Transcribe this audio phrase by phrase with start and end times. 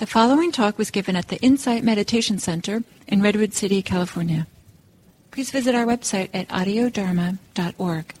[0.00, 4.46] The following talk was given at the Insight Meditation Center in Redwood City, California.
[5.30, 8.14] Please visit our website at audiodharma.org.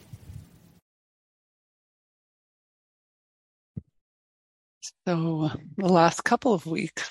[5.06, 7.10] So, the last couple of weeks,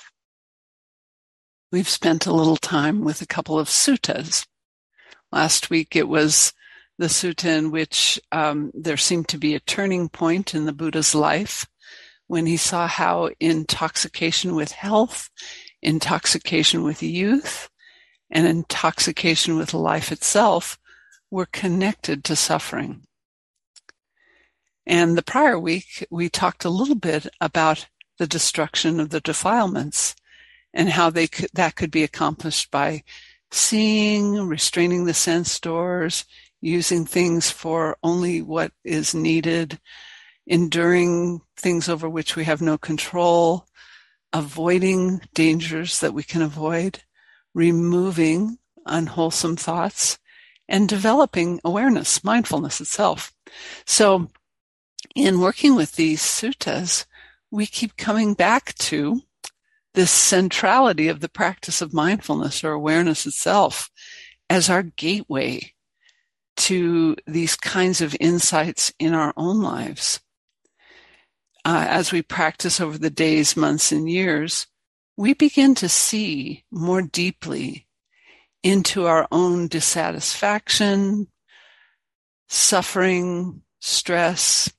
[1.71, 4.45] we've spent a little time with a couple of suttas.
[5.31, 6.53] Last week it was
[6.99, 11.15] the sutta in which um, there seemed to be a turning point in the Buddha's
[11.15, 11.65] life
[12.29, 15.31] when he saw how intoxication with health,
[15.81, 17.71] intoxication with youth,
[18.29, 20.77] and intoxication with life itself
[21.31, 23.01] were connected to suffering.
[24.85, 27.87] And the prior week, we talked a little bit about
[28.19, 30.15] the destruction of the defilements
[30.71, 33.01] and how they could, that could be accomplished by
[33.49, 36.25] seeing, restraining the sense doors,
[36.61, 39.79] using things for only what is needed,
[40.49, 43.67] enduring things over which we have no control,
[44.33, 47.03] avoiding dangers that we can avoid,
[47.53, 50.17] removing unwholesome thoughts,
[50.67, 53.31] and developing awareness, mindfulness itself.
[53.85, 54.29] So,
[55.15, 57.05] in working with these suttas,
[57.51, 59.21] we keep coming back to
[59.93, 63.89] this centrality of the practice of mindfulness or awareness itself
[64.49, 65.73] as our gateway
[66.57, 70.19] to these kinds of insights in our own lives
[71.69, 74.65] uh, as we practice over the days, months, and years,
[75.15, 77.85] we begin to see more deeply
[78.63, 81.27] into our own dissatisfaction,
[82.47, 84.73] suffering, stress,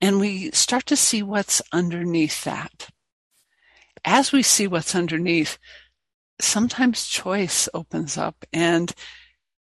[0.00, 2.88] and we start to see what's underneath that.
[4.02, 5.58] As we see what's underneath,
[6.40, 8.90] sometimes choice opens up and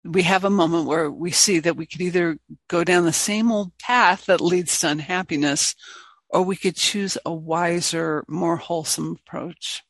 [0.05, 3.53] we have a moment where we see that we could either go down the same
[3.53, 5.77] old path that leads to unhappiness
[6.29, 9.83] or we could choose a wiser, more wholesome approach.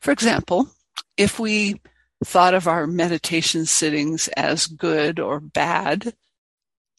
[0.00, 0.68] For example,
[1.16, 1.80] if we
[2.24, 6.14] thought of our meditation sittings as good or bad,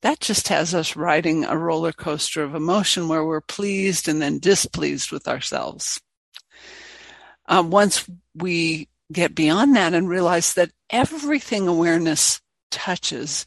[0.02, 4.40] that just has us riding a roller coaster of emotion where we're pleased and then
[4.40, 6.00] displeased with ourselves.
[7.48, 12.40] Um, once we get beyond that and realize that everything awareness
[12.72, 13.46] touches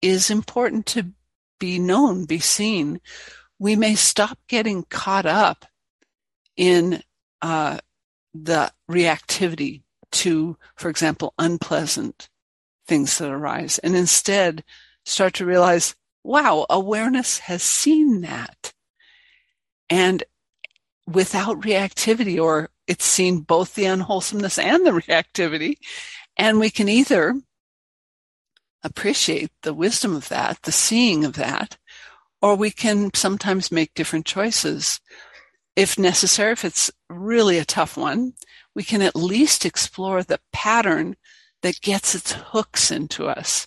[0.00, 1.12] is important to
[1.58, 3.00] be known, be seen,
[3.62, 5.66] we may stop getting caught up
[6.56, 7.00] in
[7.42, 7.78] uh,
[8.34, 12.28] the reactivity to, for example, unpleasant
[12.88, 14.64] things that arise, and instead
[15.04, 18.72] start to realize, wow, awareness has seen that.
[19.88, 20.24] And
[21.06, 25.76] without reactivity, or it's seen both the unwholesomeness and the reactivity,
[26.36, 27.40] and we can either
[28.82, 31.78] appreciate the wisdom of that, the seeing of that,
[32.42, 35.00] or we can sometimes make different choices.
[35.76, 38.34] If necessary, if it's really a tough one,
[38.74, 41.16] we can at least explore the pattern
[41.62, 43.66] that gets its hooks into us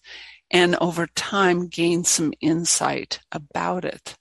[0.52, 4.16] and over time gain some insight about it.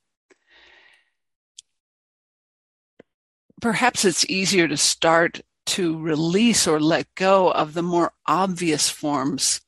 [3.61, 9.61] Perhaps it's easier to start to release or let go of the more obvious forms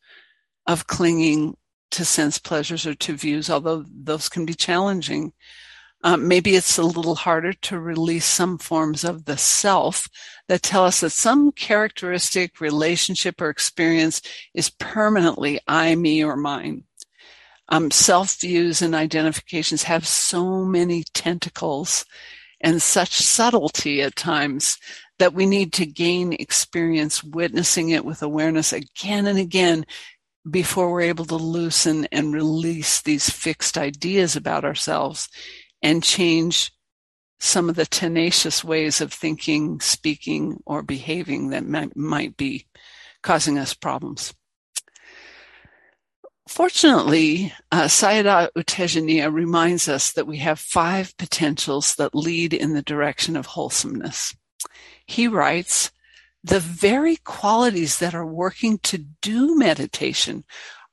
[0.67, 1.57] of clinging
[1.93, 5.33] to sense pleasures or to views, although those can be challenging.
[6.03, 10.09] Um, maybe it's a little harder to release some forms of the self
[10.47, 14.23] that tell us that some characteristic, relationship, or experience
[14.55, 16.85] is permanently I, me, or mine.
[17.69, 22.05] Um, self views and identifications have so many tentacles
[22.61, 24.79] and such subtlety at times
[25.19, 29.85] that we need to gain experience witnessing it with awareness again and again
[30.51, 35.29] before we're able to loosen and release these fixed ideas about ourselves
[35.83, 36.73] and change
[37.39, 42.67] some of the tenacious ways of thinking, speaking, or behaving that might, might be
[43.23, 44.33] causing us problems.
[46.49, 52.73] Fortunately, uh, Sayadaw U Tejaniya reminds us that we have five potentials that lead in
[52.73, 54.35] the direction of wholesomeness.
[55.07, 55.91] He writes,
[56.47, 60.45] the very qualities that are working to do meditation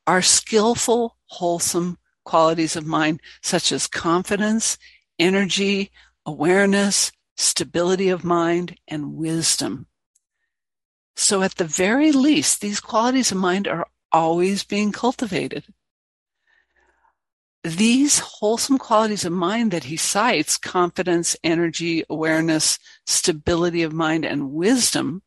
[0.08, 4.80] are skillful, wholesome qualities of mind, such as confidence,
[5.20, 5.92] energy,
[6.26, 9.86] awareness, stability of mind, and wisdom.
[11.16, 15.66] So at the very least, these qualities of mind are always being cultivated.
[17.64, 24.52] These wholesome qualities of mind that he cites, confidence, energy, awareness, stability of mind, and
[24.52, 25.22] wisdom,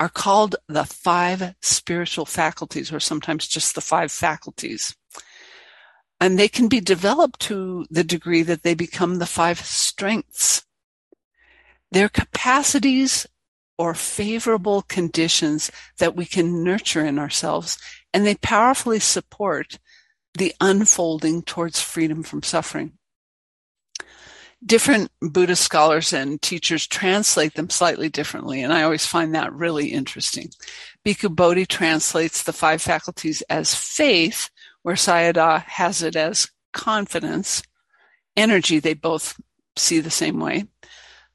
[0.00, 4.96] are called the five spiritual faculties, or sometimes just the five faculties.
[6.20, 10.64] And they can be developed to the degree that they become the five strengths.
[11.90, 13.26] They're capacities
[13.78, 17.78] or favorable conditions that we can nurture in ourselves,
[18.12, 19.78] and they powerfully support
[20.36, 22.98] the unfolding towards freedom from suffering.
[24.66, 29.88] Different Buddhist scholars and teachers translate them slightly differently, and I always find that really
[29.88, 30.48] interesting.
[31.04, 34.48] Bhikkhu Bodhi translates the five faculties as faith,
[34.82, 37.62] where Sayadaw has it as confidence,
[38.36, 39.40] energy, they both
[39.76, 40.64] see the same way.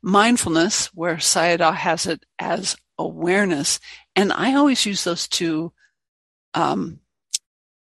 [0.02, 3.80] Mindfulness, where Sayadaw has it as awareness.
[4.16, 5.74] And I always use those two
[6.54, 7.00] um,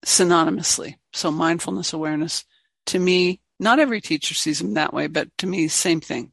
[0.06, 0.96] synonymously.
[1.14, 2.46] So mindfulness, awareness.
[2.88, 6.32] To me, not every teacher sees them that way, but to me, same thing.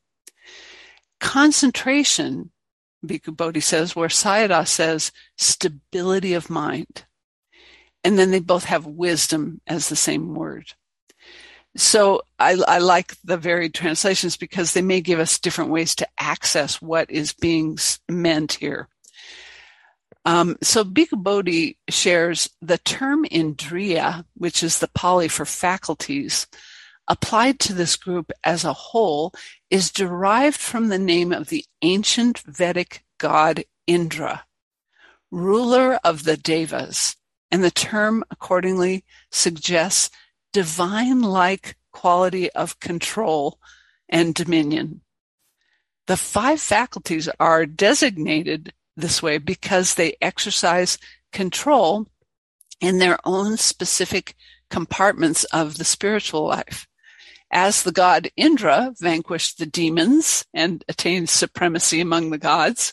[1.20, 2.50] Concentration,
[3.04, 7.04] Bhikkhu Bodhi says, where Sayadaw says stability of mind.
[8.02, 10.72] And then they both have wisdom as the same word.
[11.76, 16.08] So I, I, like the varied translations because they may give us different ways to
[16.18, 17.78] access what is being
[18.08, 18.88] meant here.
[20.24, 26.46] Um, so Bhikkhu Bodhi shares the term indriya, which is the Pali for faculties,
[27.08, 29.32] applied to this group as a whole
[29.70, 34.46] is derived from the name of the ancient Vedic god Indra,
[35.30, 37.16] ruler of the Devas,
[37.50, 40.10] and the term accordingly suggests
[40.52, 43.58] divine like quality of control
[44.08, 45.02] and dominion.
[46.06, 50.98] The five faculties are designated this way because they exercise
[51.32, 52.06] control
[52.80, 54.34] in their own specific
[54.70, 56.86] compartments of the spiritual life.
[57.56, 62.92] As the god Indra vanquished the demons and attained supremacy among the gods,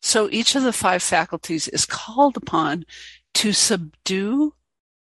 [0.00, 2.84] so each of the five faculties is called upon
[3.34, 4.54] to subdue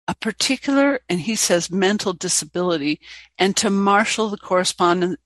[0.09, 2.99] a particular, and he says mental disability,
[3.37, 5.21] and to marshal the correspondent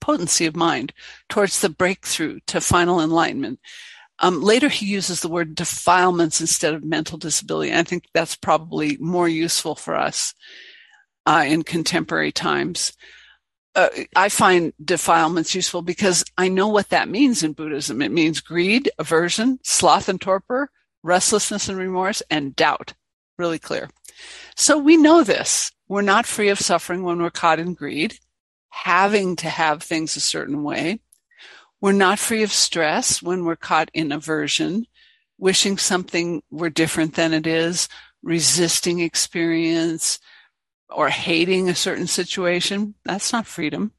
[0.00, 0.94] potency of mind
[1.28, 3.60] towards the breakthrough to final enlightenment.
[4.18, 7.72] Um, later, he uses the word defilements instead of mental disability.
[7.72, 10.34] I think that's probably more useful for us
[11.26, 12.92] uh, in contemporary times.
[13.74, 18.02] Uh, I find defilements useful because I know what that means in Buddhism.
[18.02, 20.70] It means greed, aversion, sloth and torpor,
[21.02, 22.92] restlessness and remorse, and doubt.
[23.38, 23.88] Really clear.
[24.56, 25.72] So we know this.
[25.88, 28.18] We're not free of suffering when we're caught in greed,
[28.68, 31.00] having to have things a certain way.
[31.80, 34.86] We're not free of stress when we're caught in aversion,
[35.38, 37.88] wishing something were different than it is,
[38.22, 40.20] resisting experience,
[40.94, 42.94] or hating a certain situation.
[43.04, 43.92] That's not freedom.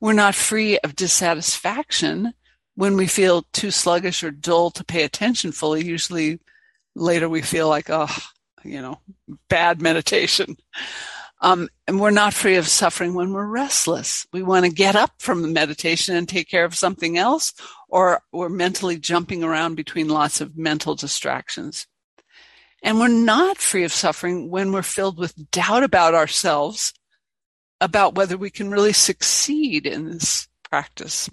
[0.00, 2.34] We're not free of dissatisfaction
[2.74, 5.84] when we feel too sluggish or dull to pay attention fully.
[5.84, 6.40] Usually
[6.94, 8.14] later we feel like, oh,
[8.64, 9.00] you know,
[9.48, 10.56] bad meditation.
[11.40, 14.26] Um, and we're not free of suffering when we're restless.
[14.32, 17.52] We want to get up from the meditation and take care of something else,
[17.88, 21.86] or we're mentally jumping around between lots of mental distractions.
[22.84, 26.92] And we're not free of suffering when we're filled with doubt about ourselves,
[27.80, 31.30] about whether we can really succeed in this practice.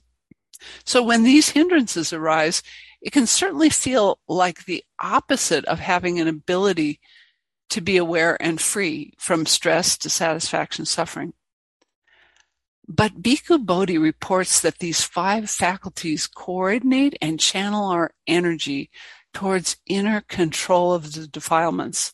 [0.85, 2.63] So when these hindrances arise,
[3.01, 7.01] it can certainly feel like the opposite of having an ability
[7.71, 11.33] to be aware and free from stress, dissatisfaction, suffering.
[12.87, 18.89] But Bhikkhu Bodhi reports that these five faculties coordinate and channel our energy
[19.33, 22.13] towards inner control of the defilements.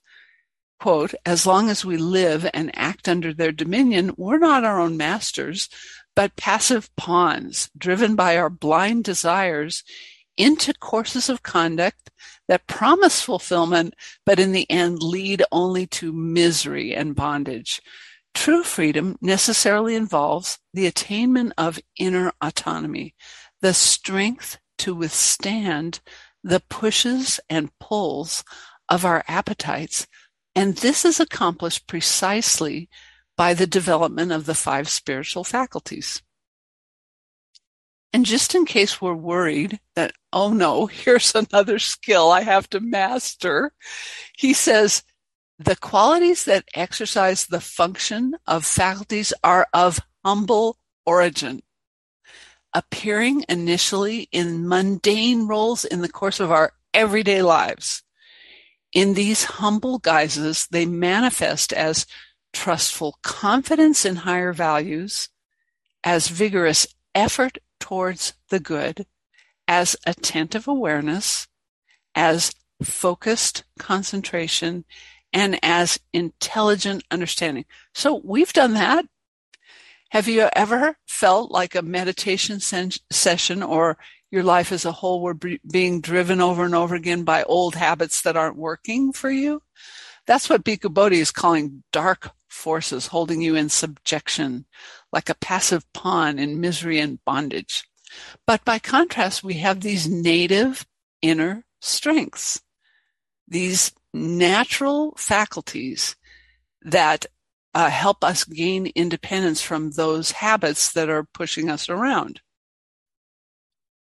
[0.80, 4.96] Quote, as long as we live and act under their dominion, we're not our own
[4.96, 5.70] masters,
[6.16, 9.84] but passive pawns driven by our blind desires
[10.38, 12.12] into courses of conduct
[12.48, 13.96] that promise fulfillment,
[14.26, 17.82] but in the end lead only to misery and bondage.
[18.34, 23.16] True freedom necessarily involves the attainment of inner autonomy,
[23.62, 26.00] the strength to withstand
[26.48, 28.44] the pushes and pulls
[28.88, 30.08] of our appetites.
[30.56, 32.90] And this is accomplished precisely
[33.36, 36.22] by the development of the five spiritual faculties.
[38.14, 42.80] And just in case we're worried that, oh no, here's another skill I have to
[42.80, 43.74] master,
[44.38, 45.04] he says,
[45.60, 51.62] the qualities that exercise the function of faculties are of humble origin,
[52.78, 58.04] appearing initially in mundane roles in the course of our everyday lives.
[58.94, 62.06] In these humble guises, they manifest as
[62.54, 65.30] trustful confidence in higher values,
[66.04, 69.08] as vigorous effort towards the good
[69.68, 71.48] as attentive awareness,
[72.14, 72.54] as
[72.84, 74.86] focused concentration,
[75.34, 77.66] and as intelligent understanding.
[77.96, 79.06] So we've done that.
[80.10, 83.98] Have you ever felt like a meditation sen- session or
[84.32, 87.76] your life as a whole were b- being driven over and over again by old
[87.76, 89.62] habits that aren't working for you?
[90.26, 94.66] That's what Bhikkhu Bodhi is calling dark forces holding you in subjection,
[95.12, 97.84] like a passive pawn in misery and bondage.
[98.46, 100.86] But by contrast, we have these native
[101.22, 102.62] inner strengths,
[103.48, 106.16] these natural faculties
[106.82, 107.26] that
[107.74, 112.42] uh, help us gain independence from those habits that are pushing us around.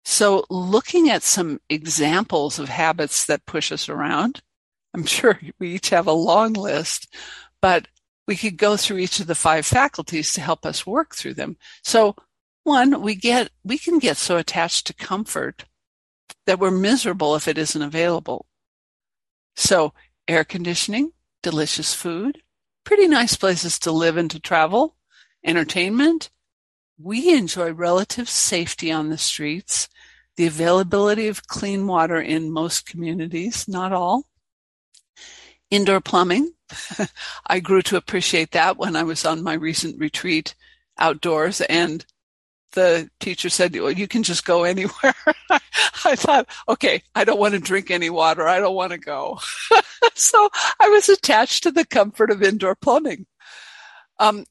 [0.05, 4.41] So, looking at some examples of habits that push us around,
[4.93, 7.15] I'm sure we each have a long list,
[7.61, 7.87] but
[8.27, 11.57] we could go through each of the five faculties to help us work through them.
[11.83, 12.15] So,
[12.63, 15.65] one, we get we can get so attached to comfort
[16.45, 18.45] that we're miserable if it isn't available.
[19.55, 19.93] So,
[20.27, 22.42] air conditioning, delicious food,
[22.83, 24.95] pretty nice places to live and to travel,
[25.43, 26.29] entertainment.
[26.97, 29.89] We enjoy relative safety on the streets,
[30.35, 34.27] the availability of clean water in most communities, not all.
[35.69, 36.53] Indoor plumbing.
[37.47, 40.55] I grew to appreciate that when I was on my recent retreat
[40.97, 42.05] outdoors and
[42.73, 45.15] the teacher said, well, you can just go anywhere.
[46.05, 48.47] I thought, okay, I don't want to drink any water.
[48.47, 49.39] I don't want to go.
[50.13, 50.49] so
[50.79, 53.25] I was attached to the comfort of indoor plumbing.
[54.19, 54.45] Um,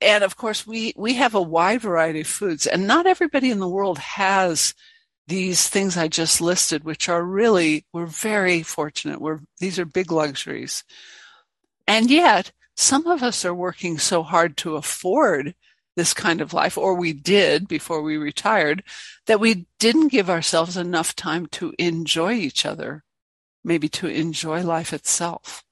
[0.00, 3.60] and of course, we, we have a wide variety of foods and not everybody in
[3.60, 4.74] the world has
[5.28, 9.20] these things I just listed, which are really, we're very fortunate.
[9.20, 10.84] We're, these are big luxuries.
[11.88, 15.54] And yet some of us are working so hard to afford
[15.96, 18.84] this kind of life, or we did before we retired,
[19.26, 23.02] that we didn't give ourselves enough time to enjoy each other,
[23.64, 25.64] maybe to enjoy life itself.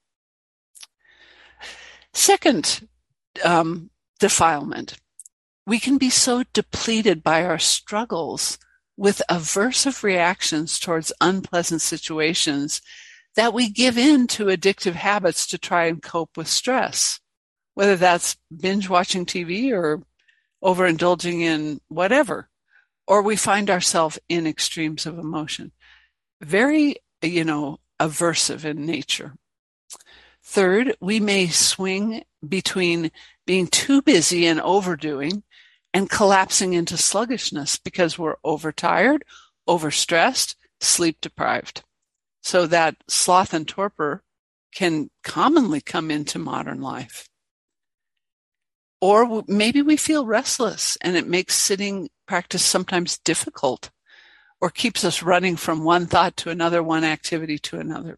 [2.13, 2.87] Second,
[3.43, 3.89] um,
[4.19, 4.95] defilement.
[5.67, 8.57] We can be so depleted by our struggles
[8.97, 12.81] with aversive reactions towards unpleasant situations
[13.35, 17.19] that we give in to addictive habits to try and cope with stress,
[17.73, 20.01] whether that's binge watching TV or
[20.65, 22.49] overindulging in whatever,
[23.07, 25.71] or we find ourselves in extremes of emotion.
[26.41, 29.35] Very, you know, aversive in nature.
[30.43, 33.11] Third, we may swing between
[33.45, 35.43] being too busy and overdoing
[35.93, 39.23] and collapsing into sluggishness because we're overtired,
[39.67, 41.83] overstressed, sleep deprived.
[42.41, 44.23] So that sloth and torpor
[44.73, 47.29] can commonly come into modern life.
[49.01, 53.91] Or maybe we feel restless and it makes sitting practice sometimes difficult
[54.61, 58.17] or keeps us running from one thought to another, one activity to another.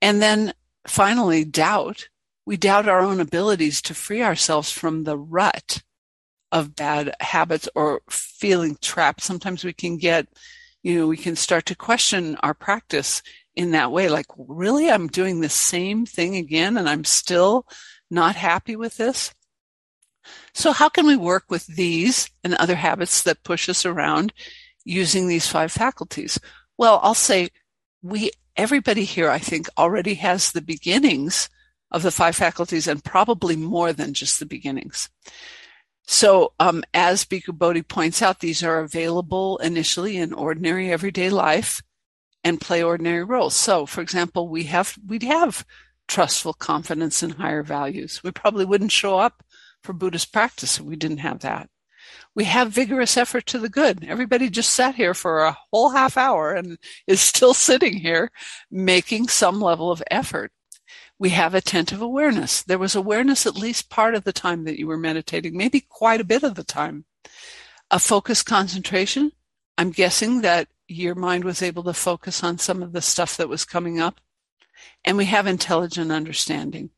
[0.00, 0.54] And then
[0.86, 2.08] finally, doubt.
[2.46, 5.82] We doubt our own abilities to free ourselves from the rut
[6.52, 9.22] of bad habits or feeling trapped.
[9.22, 10.28] Sometimes we can get,
[10.82, 13.22] you know, we can start to question our practice
[13.56, 14.08] in that way.
[14.08, 17.66] Like, really, I'm doing the same thing again and I'm still
[18.10, 19.34] not happy with this.
[20.52, 24.32] So how can we work with these and other habits that push us around
[24.84, 26.38] using these five faculties?
[26.78, 27.50] Well, I'll say
[28.02, 31.48] we, everybody here, I think already has the beginnings
[31.90, 35.08] of the five faculties and probably more than just the beginnings.
[36.06, 41.82] So, um, as Bhikkhu Bodhi points out, these are available initially in ordinary everyday life
[42.42, 43.56] and play ordinary roles.
[43.56, 45.64] So, for example, we have, we'd have
[46.08, 48.22] trustful confidence in higher values.
[48.22, 49.43] We probably wouldn't show up
[49.84, 50.80] for Buddhist practice.
[50.80, 51.68] We didn't have that.
[52.34, 54.04] We have vigorous effort to the good.
[54.04, 58.32] Everybody just sat here for a whole half hour and is still sitting here
[58.70, 60.50] making some level of effort.
[61.18, 62.62] We have attentive awareness.
[62.62, 66.20] There was awareness at least part of the time that you were meditating, maybe quite
[66.20, 67.04] a bit of the time.
[67.90, 69.30] A focused concentration.
[69.78, 73.48] I'm guessing that your mind was able to focus on some of the stuff that
[73.48, 74.20] was coming up.
[75.04, 76.90] And we have intelligent understanding.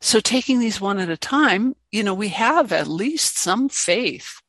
[0.00, 4.40] So taking these one at a time, you know, we have at least some faith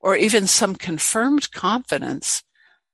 [0.00, 2.42] or even some confirmed confidence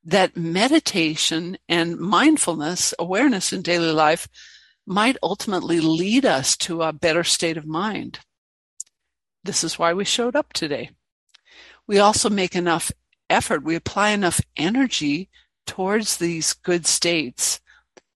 [0.05, 4.29] that meditation and mindfulness, awareness in daily life
[4.87, 8.19] might ultimately lead us to a better state of mind.
[9.45, 10.91] This is why we showed up today.
[11.87, 12.91] We also make enough
[13.31, 15.31] effort, we apply enough energy
[15.67, 17.61] towards these good states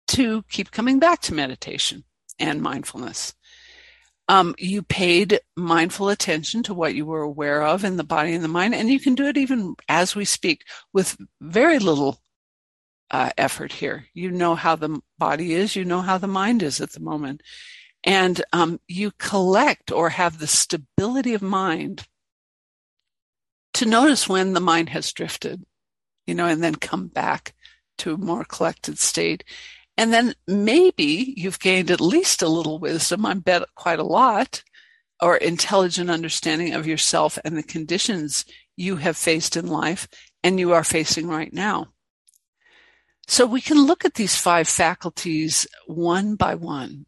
[0.08, 2.04] to keep coming back to meditation
[2.38, 3.34] and mindfulness.
[4.26, 8.42] Um, you paid mindful attention to what you were aware of in the body and
[8.42, 10.62] the mind, and you can do it even as we speak
[10.92, 12.22] with very little
[13.10, 14.06] uh, effort here.
[14.14, 17.42] You know how the body is, you know how the mind is at the moment,
[18.02, 22.06] and um, you collect or have the stability of mind
[23.74, 25.64] to notice when the mind has drifted,
[26.26, 27.54] you know, and then come back
[27.98, 29.44] to a more collected state.
[29.96, 34.62] And then maybe you've gained at least a little wisdom, I bet quite a lot,
[35.22, 38.44] or intelligent understanding of yourself and the conditions
[38.76, 40.08] you have faced in life
[40.42, 41.88] and you are facing right now.
[43.26, 47.06] So we can look at these five faculties one by one.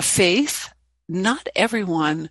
[0.00, 0.68] Faith,
[1.08, 2.30] not everyone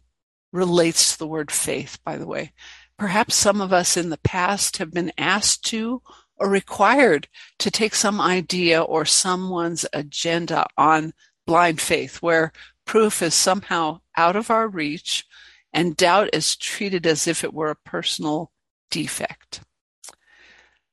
[0.52, 2.54] relates to the word faith, by the way.
[2.98, 6.02] Perhaps some of us in the past have been asked to
[6.38, 7.28] or required
[7.60, 11.14] to take some idea or someone's agenda on
[11.46, 12.52] blind faith, where
[12.86, 15.26] proof is somehow out of our reach
[15.74, 18.52] and doubt is treated as if it were a personal
[18.90, 19.62] defect.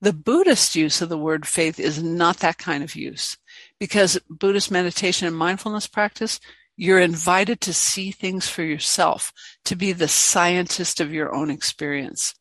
[0.01, 3.39] The Buddhist use of the word faith is not that kind of use
[3.79, 6.41] because Buddhist meditation and mindfulness practice
[6.77, 9.33] you're invited to see things for yourself,
[9.65, 12.35] to be the scientist of your own experience.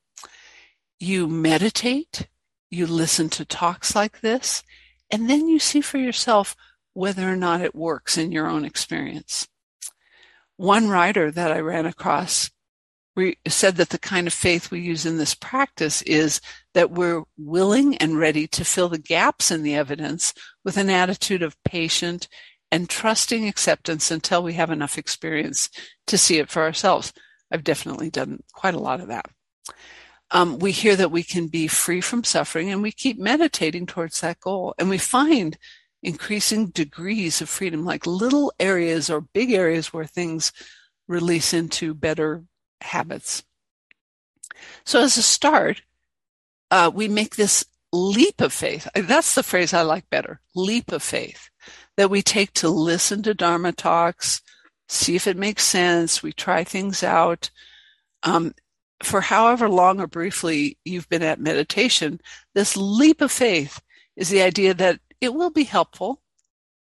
[0.99, 2.27] You meditate,
[2.71, 4.63] you listen to talks like this,
[5.11, 6.55] and then you see for yourself
[6.93, 9.47] whether or not it works in your own experience.
[10.57, 12.49] One writer that I ran across
[13.47, 16.39] said that the kind of faith we use in this practice is
[16.73, 21.43] that we're willing and ready to fill the gaps in the evidence with an attitude
[21.43, 22.27] of patient
[22.71, 25.69] and trusting acceptance until we have enough experience
[26.07, 27.11] to see it for ourselves.
[27.51, 29.25] I've definitely done quite a lot of that.
[30.31, 34.21] Um, we hear that we can be free from suffering and we keep meditating towards
[34.21, 34.73] that goal.
[34.79, 35.57] And we find
[36.01, 40.51] increasing degrees of freedom, like little areas or big areas where things
[41.07, 42.43] release into better
[42.79, 43.43] habits.
[44.85, 45.81] So as a start,
[46.71, 48.87] uh, we make this leap of faith.
[48.95, 50.39] That's the phrase I like better.
[50.55, 51.49] Leap of faith
[51.97, 54.41] that we take to listen to Dharma talks,
[54.87, 56.23] see if it makes sense.
[56.23, 57.51] We try things out.
[58.23, 58.53] Um,
[59.03, 62.19] for however long or briefly you've been at meditation,
[62.53, 63.81] this leap of faith
[64.15, 66.21] is the idea that it will be helpful.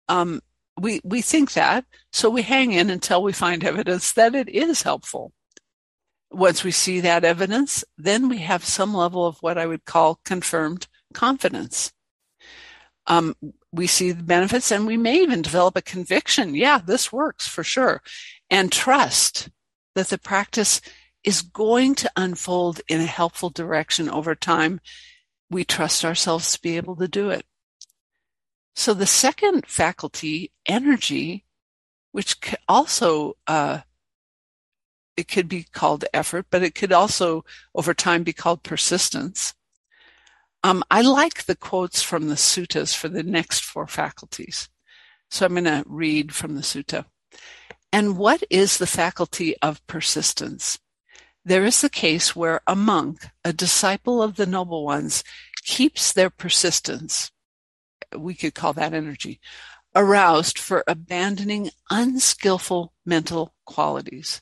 [0.07, 0.41] Um,
[0.79, 4.81] we we think that, so we hang in until we find evidence that it is
[4.81, 5.33] helpful.
[6.31, 10.19] Once we see that evidence, then we have some level of what I would call
[10.23, 11.91] confirmed confidence.
[13.07, 13.35] Um,
[13.73, 16.55] we see the benefits and we may even develop a conviction.
[16.55, 18.01] Yeah, this works for sure.
[18.49, 19.49] And trust
[19.95, 20.81] that the practice
[21.23, 24.79] is going to unfold in a helpful direction over time.
[25.49, 27.45] We trust ourselves to be able to do it.
[28.75, 31.45] So the second faculty, energy,
[32.11, 33.81] which also, uh,
[35.17, 37.43] it could be called effort, but it could also
[37.75, 39.53] over time be called persistence.
[40.63, 44.69] Um, I like the quotes from the suttas for the next four faculties.
[45.29, 47.05] So I'm going to read from the sutta.
[47.91, 50.79] And what is the faculty of persistence?
[51.43, 55.23] There is the case where a monk, a disciple of the noble ones,
[55.63, 57.31] keeps their persistence.
[58.15, 59.39] We could call that energy
[59.95, 64.41] aroused for abandoning unskillful mental qualities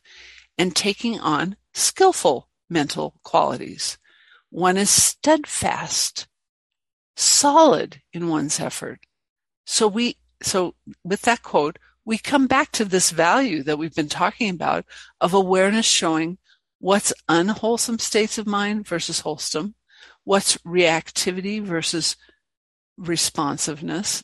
[0.58, 3.98] and taking on skillful mental qualities.
[4.50, 6.28] One is steadfast,
[7.16, 9.00] solid in one's effort.
[9.66, 14.10] So we, so with that quote, we come back to this value that we've been
[14.10, 14.86] talking about
[15.22, 16.38] of awareness showing
[16.80, 19.76] what's unwholesome states of mind versus wholesome,
[20.24, 22.16] what's reactivity versus
[22.98, 24.24] responsiveness.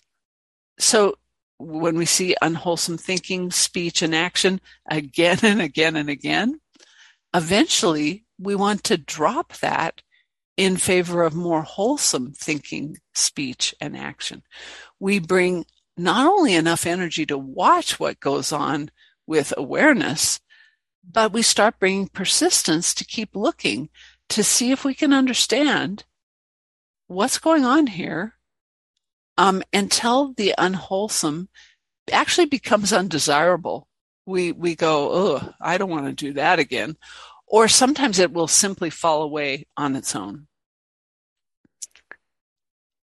[0.79, 1.15] So
[1.57, 6.59] when we see unwholesome thinking, speech, and action again and again and again,
[7.33, 10.01] eventually we want to drop that
[10.57, 14.41] in favor of more wholesome thinking, speech, and action.
[14.99, 15.65] We bring
[15.97, 18.89] not only enough energy to watch what goes on
[19.27, 20.39] with awareness,
[21.09, 23.89] but we start bringing persistence to keep looking
[24.29, 26.03] to see if we can understand
[27.07, 28.33] what's going on here
[29.37, 31.49] um, until the unwholesome
[32.11, 33.87] actually becomes undesirable.
[34.25, 36.97] We we go, oh, I don't want to do that again,
[37.45, 40.47] or sometimes it will simply fall away on its own.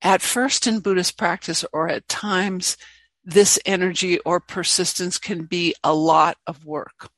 [0.02, 2.76] At first in Buddhist practice, or at times,
[3.24, 7.10] this energy or persistence can be a lot of work.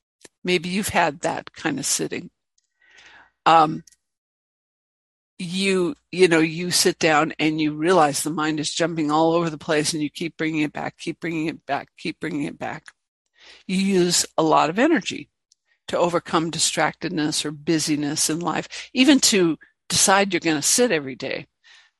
[0.49, 2.31] Maybe you've had that kind of sitting.
[3.47, 3.85] Um,
[5.39, 9.49] you you know you sit down and you realize the mind is jumping all over
[9.49, 12.59] the place and you keep bringing it back keep bringing it back keep bringing it
[12.59, 12.87] back
[13.67, 15.31] you use a lot of energy
[15.89, 19.59] to overcome distractedness or busyness in life, even to
[19.89, 21.47] decide you're going to sit every day.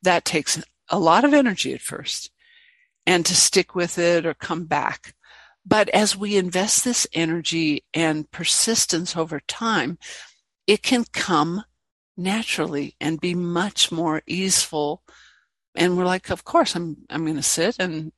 [0.03, 2.31] That takes a lot of energy at first
[3.07, 5.15] and to stick with it or come back.
[5.69, 9.99] But as we invest this energy and persistence over time,
[10.67, 11.63] it can come
[12.17, 15.03] naturally and be much more easeful.
[15.75, 18.13] And we're like, of course, I'm, I'm going to sit and,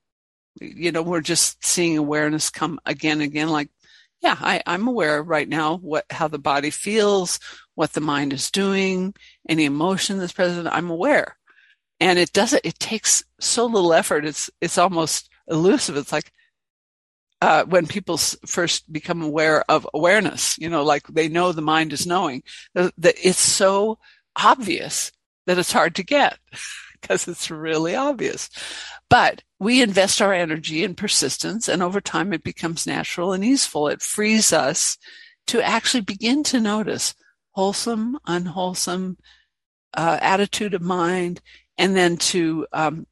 [0.60, 3.70] you know, we're just seeing awareness come again and again, like,
[4.20, 7.40] yeah, I, I'm aware right now what, how the body feels,
[7.74, 9.12] what the mind is doing,
[9.48, 10.68] any emotion that's present.
[10.70, 11.36] I'm aware.
[11.98, 14.24] And it doesn't, it takes so little effort.
[14.24, 15.96] It's, it's almost elusive.
[15.96, 16.30] It's like,
[17.40, 21.92] uh, when people first become aware of awareness, you know, like they know the mind
[21.92, 22.42] is knowing,
[22.74, 23.98] that it's so
[24.36, 25.10] obvious
[25.46, 26.38] that it's hard to get
[27.00, 28.50] because it's really obvious.
[29.08, 33.88] But we invest our energy in persistence, and over time it becomes natural and easeful.
[33.88, 34.98] It frees us
[35.48, 37.14] to actually begin to notice
[37.52, 39.16] wholesome, unwholesome
[39.94, 41.40] uh, attitude of mind,
[41.76, 43.06] and then to um,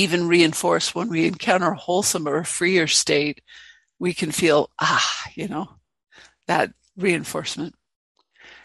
[0.00, 3.42] even reinforce when we encounter a wholesome or freer state,
[3.98, 5.68] we can feel, ah, you know,
[6.46, 7.74] that reinforcement.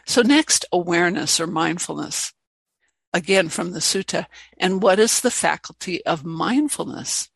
[0.05, 2.31] So next, awareness or mindfulness.
[3.13, 4.27] Again, from the sutta.
[4.57, 7.29] And what is the faculty of mindfulness?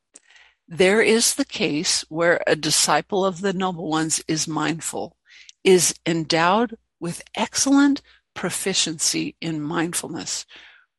[0.65, 5.17] There is the case where a disciple of the noble ones is mindful,
[5.65, 8.01] is endowed with excellent
[8.33, 10.45] proficiency in mindfulness,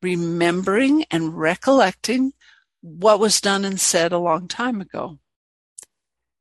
[0.02, 2.34] remembering and recollecting
[2.80, 5.18] what was done and said a long time ago.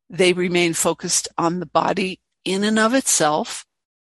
[0.10, 3.66] They remain focused on the body in and of itself,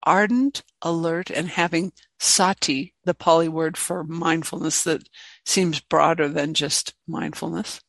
[0.02, 5.08] ardent, alert, and having sati, the Pali word for mindfulness that
[5.44, 7.80] seems broader than just mindfulness.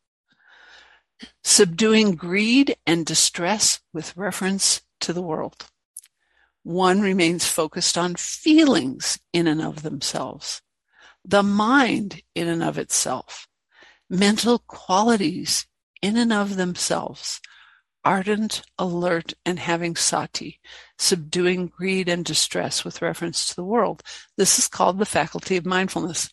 [1.44, 5.66] Subduing greed and distress with reference to the world.
[6.64, 10.62] One remains focused on feelings in and of themselves,
[11.24, 13.47] the mind in and of itself,
[14.10, 15.68] mental qualities
[16.02, 17.42] in and of themselves,
[18.04, 20.60] ardent, alert, and having sati,
[20.98, 24.04] subduing greed and distress with reference to the world.
[24.38, 26.30] This is called the faculty of mindfulness.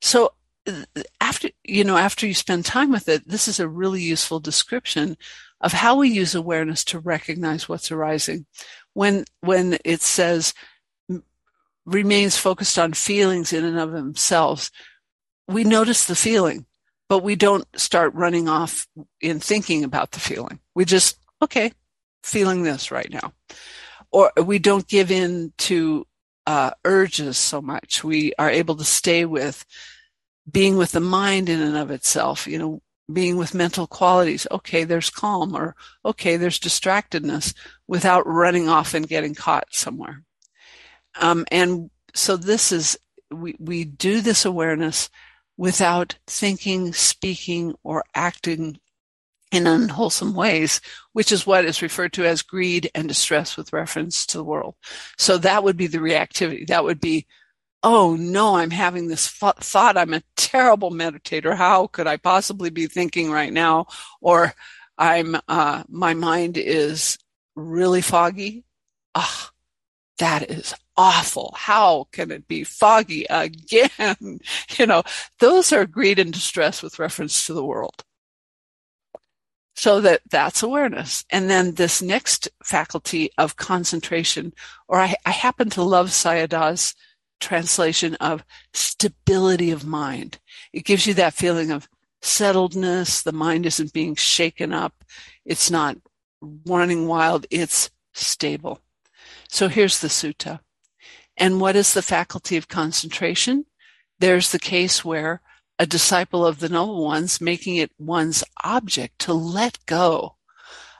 [0.00, 0.32] So
[1.20, 5.16] after, you know, after you spend time with it, this is a really useful description
[5.60, 8.46] of how we use awareness to recognize what's arising.
[8.94, 10.54] When, when it says
[11.86, 14.70] remains focused on feelings in and of themselves,
[15.48, 16.66] we notice the feeling
[17.10, 18.86] but we don't start running off
[19.20, 20.60] in thinking about the feeling.
[20.76, 21.72] We just, okay,
[22.22, 23.32] feeling this right now.
[24.12, 26.06] Or we don't give in to
[26.46, 28.04] uh, urges so much.
[28.04, 29.66] We are able to stay with
[30.48, 32.80] being with the mind in and of itself, you know,
[33.12, 34.46] being with mental qualities.
[34.48, 37.54] Okay, there's calm or okay, there's distractedness
[37.88, 40.22] without running off and getting caught somewhere.
[41.20, 42.96] Um, and so this is,
[43.32, 45.10] we, we do this awareness
[45.60, 48.80] without thinking, speaking, or acting
[49.52, 50.80] in unwholesome ways,
[51.12, 54.74] which is what is referred to as greed and distress with reference to the world.
[55.18, 56.66] So that would be the reactivity.
[56.66, 57.26] That would be,
[57.82, 59.98] oh no, I'm having this thought.
[59.98, 61.54] I'm a terrible meditator.
[61.54, 63.84] How could I possibly be thinking right now?
[64.22, 64.54] Or
[64.96, 67.18] I'm, uh, my mind is
[67.54, 68.64] really foggy.
[69.14, 69.50] Ah,
[70.20, 71.54] that is awful.
[71.56, 74.40] How can it be foggy again?
[74.78, 75.02] you know,
[75.38, 78.04] those are greed and distress with reference to the world.
[79.76, 81.24] So that that's awareness.
[81.30, 84.52] And then this next faculty of concentration,
[84.88, 86.94] or I, I happen to love Sayadaw's
[87.40, 90.38] translation of stability of mind.
[90.74, 91.88] It gives you that feeling of
[92.20, 93.22] settledness.
[93.22, 95.02] The mind isn't being shaken up.
[95.46, 95.96] It's not
[96.66, 97.46] running wild.
[97.50, 98.80] It's stable.
[99.48, 100.60] So here's the sutta.
[101.40, 103.64] And what is the faculty of concentration?
[104.18, 105.40] There's the case where
[105.78, 110.36] a disciple of the noble ones, making it one's object to let go,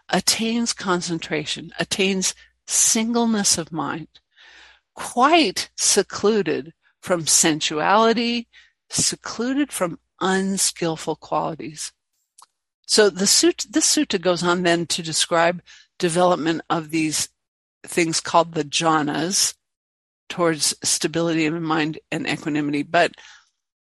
[0.09, 2.35] attains concentration, attains
[2.67, 4.09] singleness of mind,
[4.95, 6.73] quite secluded
[7.03, 8.49] from sensuality,
[8.89, 11.93] secluded from unskillful qualities.
[12.87, 15.63] So the sutta, this sutta goes on then to describe
[15.99, 17.29] development of these
[17.85, 19.55] things called the jhanas,
[20.31, 22.83] towards stability of mind and equanimity.
[22.83, 23.13] But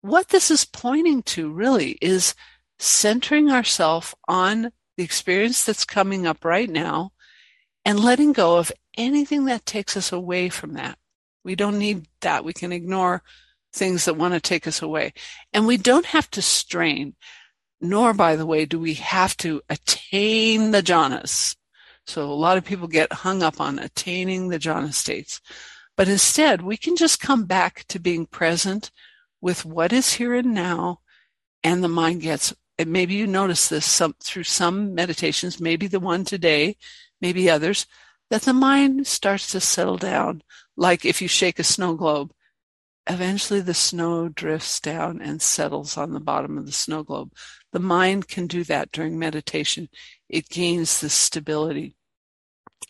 [0.01, 2.33] what this is pointing to really is
[2.79, 7.11] centering ourselves on the experience that's coming up right now
[7.85, 10.97] and letting go of anything that takes us away from that.
[11.43, 12.43] We don't need that.
[12.43, 13.21] We can ignore
[13.73, 15.13] things that want to take us away.
[15.53, 17.15] And we don't have to strain,
[17.79, 21.55] nor, by the way, do we have to attain the jhanas.
[22.05, 25.41] So a lot of people get hung up on attaining the jhana states.
[25.97, 28.91] But instead, we can just come back to being present
[29.41, 31.01] with what is here and now,
[31.63, 32.53] and the mind gets.
[32.79, 36.77] Maybe you notice this some, through some meditations, maybe the one today,
[37.19, 37.87] maybe others.
[38.29, 40.43] that the mind starts to settle down.
[40.75, 42.31] Like if you shake a snow globe,
[43.09, 47.31] eventually the snow drifts down and settles on the bottom of the snow globe.
[47.71, 49.89] The mind can do that during meditation.
[50.29, 51.95] It gains this stability.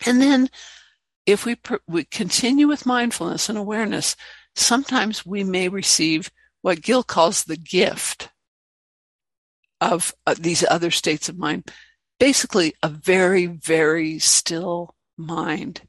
[0.04, 0.50] And then
[1.28, 4.16] if we, we continue with mindfulness and awareness,
[4.56, 6.30] sometimes we may receive
[6.62, 8.30] what Gil calls the gift
[9.78, 11.70] of uh, these other states of mind.
[12.18, 15.82] Basically, a very, very still mind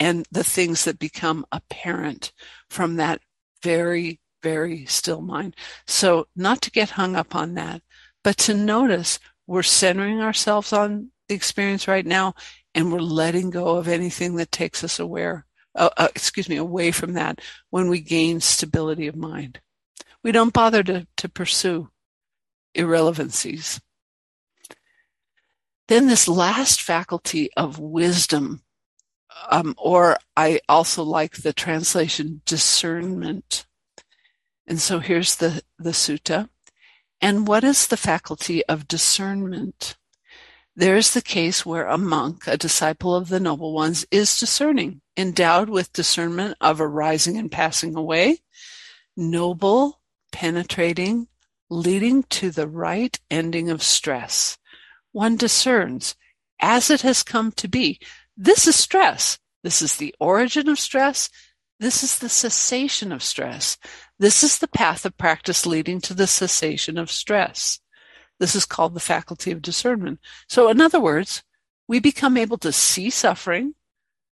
[0.00, 2.32] and the things that become apparent
[2.68, 3.20] from that
[3.62, 5.54] very, very still mind.
[5.86, 7.82] So, not to get hung up on that,
[8.24, 12.34] but to notice we're centering ourselves on the experience right now
[12.74, 16.90] and we're letting go of anything that takes us aware, uh, uh, excuse me, away
[16.90, 19.60] from that when we gain stability of mind.
[20.22, 21.90] We don't bother to, to pursue
[22.74, 23.80] irrelevancies.
[25.88, 28.62] Then this last faculty of wisdom,
[29.50, 33.66] um, or I also like the translation discernment.
[34.66, 36.48] And so here's the, the sutta.
[37.20, 39.96] And what is the faculty of discernment?
[40.74, 45.02] There is the case where a monk, a disciple of the noble ones, is discerning,
[45.18, 48.38] endowed with discernment of arising and passing away,
[49.14, 50.00] noble,
[50.32, 51.28] penetrating,
[51.68, 54.56] leading to the right ending of stress.
[55.12, 56.14] One discerns,
[56.58, 58.00] as it has come to be,
[58.34, 59.38] this is stress.
[59.62, 61.28] This is the origin of stress.
[61.80, 63.76] This is the cessation of stress.
[64.18, 67.78] This is the path of practice leading to the cessation of stress.
[68.42, 70.18] This is called the faculty of discernment.
[70.48, 71.44] So, in other words,
[71.86, 73.76] we become able to see suffering,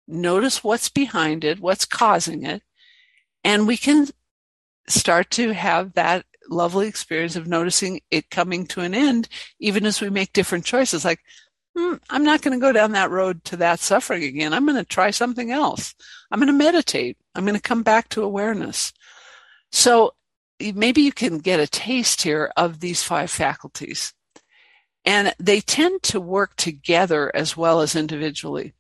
[0.10, 2.64] notice what's behind it, what's causing it,
[3.46, 4.10] and we can
[4.90, 10.02] start to have that lovely experience of noticing it coming to an end, even as
[10.02, 11.06] we make different choices.
[11.06, 11.22] Like,
[11.74, 14.54] hmm, I'm not going to go down that road to that suffering again.
[14.54, 15.96] I'm going to try something else.
[16.30, 17.16] I'm going to meditate.
[17.36, 18.92] I'm going to come back to awareness.
[19.72, 20.12] So
[20.72, 24.14] maybe you can get a taste here of these five faculties.
[25.06, 28.74] And they tend to work together as well as individually.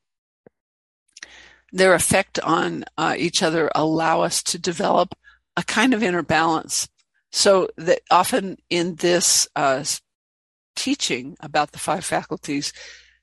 [1.71, 5.15] Their effect on uh, each other allow us to develop
[5.57, 6.87] a kind of inner balance.
[7.31, 9.83] So that often in this uh,
[10.75, 12.71] teaching about the five faculties,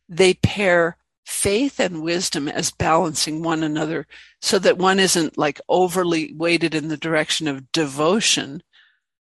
[0.08, 4.06] they pair faith and wisdom as balancing one another
[4.40, 8.62] so that one isn't like overly weighted in the direction of devotion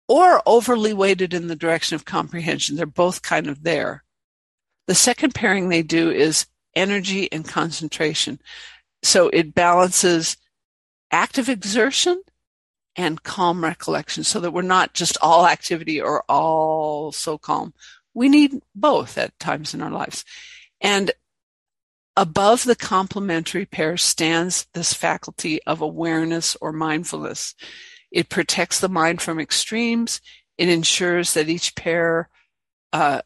[0.07, 2.75] or overly weighted in the direction of comprehension.
[2.75, 4.03] They're both kind of there.
[4.87, 8.39] The second pairing they do is energy and concentration.
[9.03, 10.37] So it balances
[11.11, 12.21] active exertion
[12.95, 17.73] and calm recollection so that we're not just all activity or all so calm.
[18.13, 20.25] We need both at times in our lives.
[20.81, 21.11] And
[22.17, 27.53] Above the complementary pair stands this faculty of awareness or mindfulness.
[28.11, 30.19] It protects the mind from extremes.
[30.57, 32.29] It ensures that each pair
[32.91, 33.21] uh,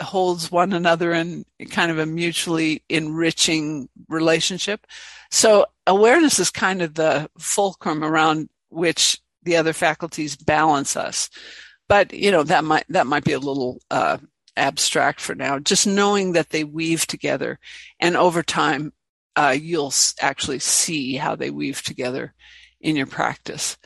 [0.00, 4.86] holds one another in kind of a mutually enriching relationship.
[5.32, 11.28] So awareness is kind of the fulcrum around which the other faculties balance us.
[11.88, 14.18] But you know that might that might be a little uh,
[14.56, 17.58] abstract for now, just knowing that they weave together.
[17.98, 18.92] And over time,
[19.36, 22.34] uh, you'll actually see how they weave together
[22.80, 23.76] in your practice.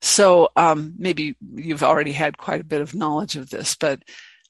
[0.00, 4.02] So um, maybe you've already had quite a bit of knowledge of this, but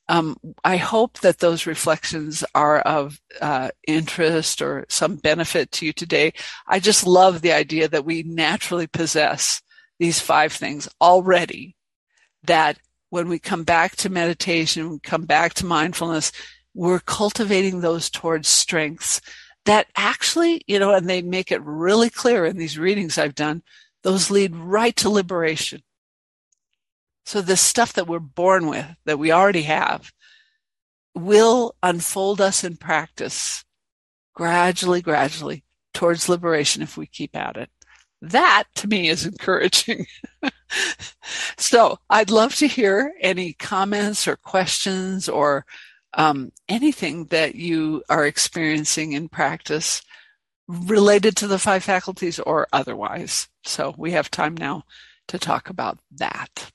[0.09, 5.93] um, I hope that those reflections are of uh, interest or some benefit to you
[5.93, 6.33] today.
[6.67, 9.63] I just love the idea that we naturally possess
[9.99, 11.77] these five things already
[12.45, 12.79] that
[13.13, 16.33] when we come back to meditation, we come back to mindfulness,
[16.73, 19.21] we're cultivating those towards strengths
[19.67, 23.63] that actually, you know, and they make it really clear in these readings I've done,
[24.03, 25.83] those lead right to liberation.
[27.27, 30.11] So the stuff that we're born with, that we already have,
[31.15, 33.63] will unfold us in practice
[34.33, 37.69] gradually, gradually towards liberation if we keep at it.
[38.23, 40.07] That to me is encouraging.
[41.57, 45.65] so I'd love to hear any comments or questions or
[46.15, 50.03] um, anything that you are experiencing in practice
[50.69, 53.49] related to the five faculties or otherwise.
[53.65, 54.85] So we have time now
[55.29, 56.73] to talk about that.